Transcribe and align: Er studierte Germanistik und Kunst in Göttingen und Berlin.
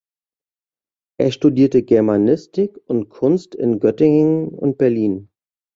Er 1.19 1.29
studierte 1.31 1.83
Germanistik 1.83 2.75
und 2.87 3.09
Kunst 3.09 3.53
in 3.53 3.79
Göttingen 3.79 4.47
und 4.49 4.79
Berlin. 4.79 5.29